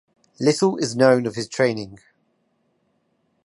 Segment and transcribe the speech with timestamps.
[0.39, 1.99] Little is known of his training.